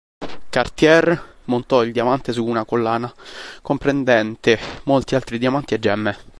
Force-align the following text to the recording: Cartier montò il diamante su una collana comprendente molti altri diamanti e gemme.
Cartier 0.49 1.35
montò 1.43 1.83
il 1.83 1.91
diamante 1.91 2.33
su 2.33 2.43
una 2.43 2.65
collana 2.65 3.13
comprendente 3.61 4.57
molti 4.85 5.13
altri 5.13 5.37
diamanti 5.37 5.75
e 5.75 5.79
gemme. 5.79 6.17